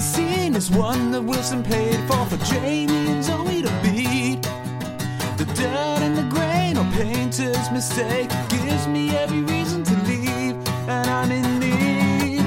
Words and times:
scene 0.00 0.56
is 0.56 0.70
one 0.70 1.12
that 1.12 1.22
Wilson 1.22 1.62
paid 1.62 2.00
for 2.08 2.24
for 2.26 2.36
Jamie 2.44 3.06
and 3.12 3.22
Zoe 3.22 3.62
to 3.62 3.72
beat. 3.82 4.42
The 5.38 5.44
dirt 5.54 6.00
and 6.02 6.16
the 6.16 6.26
grain 6.34 6.76
or 6.76 6.84
painter's 6.92 7.70
mistake 7.70 8.28
gives 8.48 8.88
me 8.88 9.10
every 9.16 9.42
reason 9.42 9.84
to 9.84 9.94
leave, 10.08 10.56
and 10.88 11.06
I'm 11.08 11.30
in 11.30 11.60
need. 11.60 12.42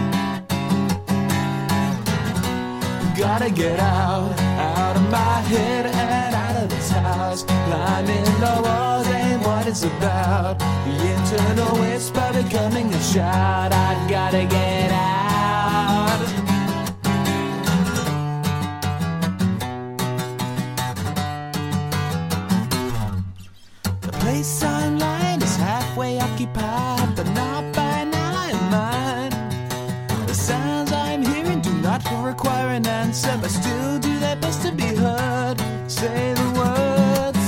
Gotta 3.18 3.50
get 3.50 3.80
out, 3.80 4.32
out 4.60 4.96
of 4.98 5.10
my 5.10 5.42
head 5.52 5.86
and 5.86 6.36
out 6.36 6.64
of 6.64 6.70
this 6.70 6.90
house. 6.90 7.44
Climbing 7.44 8.26
the 8.44 8.62
walls 8.64 9.08
ain't 9.08 9.42
what 9.42 9.68
it's 9.68 9.84
about. 9.84 10.60
The 10.60 10.96
internal 11.16 11.80
whisper 11.80 12.30
becoming 12.34 12.94
a 12.94 13.02
shout. 13.02 13.72
I 13.72 14.08
gotta 14.10 14.46
get 14.46 14.67
place 24.28 24.62
lying 24.62 25.42
is 25.42 25.56
halfway 25.56 26.20
occupied, 26.20 27.16
but 27.16 27.28
not 27.28 27.64
by 27.74 28.04
now 28.04 28.50
in 28.54 28.62
mind. 28.70 29.34
The 30.28 30.34
sounds 30.34 30.92
I'm 30.92 31.24
hearing 31.24 31.62
do 31.62 31.72
not 31.76 32.02
require 32.32 32.70
an 32.80 32.86
answer, 32.86 33.34
but 33.42 33.50
still 33.50 34.00
do 34.00 34.20
their 34.20 34.36
best 34.36 34.64
to 34.64 34.72
be 34.74 34.90
heard. 35.04 35.58
Say 35.88 36.34
the 36.42 36.48
words. 36.60 37.46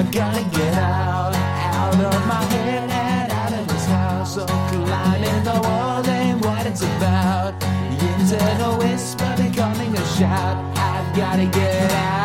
I 0.00 0.02
gotta 0.20 0.44
get 0.58 0.74
out, 0.74 1.34
out 1.76 2.00
of 2.14 2.20
my 2.32 2.42
head 2.54 2.90
and 2.90 3.32
out 3.40 3.52
of 3.60 3.64
this 3.68 3.86
house. 3.96 4.34
So 4.36 4.46
climbing 4.70 5.42
the 5.50 5.58
walls 5.66 6.08
ain't 6.08 6.40
what 6.46 6.64
it's 6.70 6.82
about. 6.92 7.52
Internal 8.08 8.78
whisper 8.78 9.30
becoming 9.36 9.92
a 10.02 10.04
shout. 10.16 10.56
I've 10.78 11.08
gotta 11.14 11.46
get 11.60 11.92
out. 11.92 12.15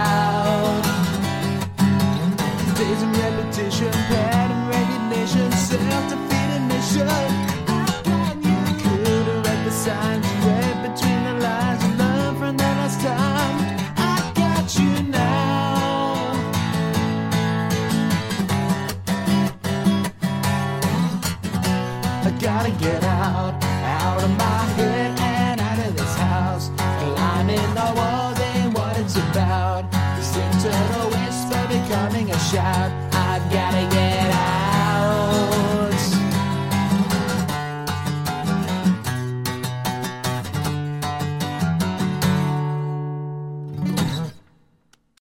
Of 2.92 3.18
repetition, 3.18 3.90
pattern 3.90 4.68
recognition, 4.68 5.50
self-defeating 5.54 6.68
mission. 6.68 7.08
Could've 8.84 9.46
read 9.46 9.66
the 9.66 9.72
signs, 9.72 10.26
read 10.46 10.76
between 10.84 11.24
the 11.24 11.34
lines, 11.40 11.84
and 11.86 11.98
learned 11.98 12.38
from 12.38 12.58
the 12.58 12.64
last 12.64 13.00
time. 13.00 13.58
I 13.98 14.00
got 14.36 14.76
you 14.78 15.04
now. 15.04 16.34
I 22.24 22.32
gotta 22.42 22.72
get 22.72 23.04
out, 23.06 23.64
out 23.64 24.22
of 24.22 24.32
my 24.38 24.66
head 24.76 25.18
and 25.18 25.62
out 25.62 25.80
of 25.88 25.96
this 25.96 26.16
house. 26.18 26.70
Climbing 26.78 27.74
the 27.74 27.94
walls 27.96 28.40
ain't 28.40 28.74
what 28.78 28.98
it's 29.00 29.16
about. 29.16 29.90
This 30.18 30.36
internal 30.36 31.11
having 32.12 32.30
a 32.30 32.40
shout. 32.40 32.92
I've 33.14 33.52
gotta 33.52 33.96
get. 33.96 34.11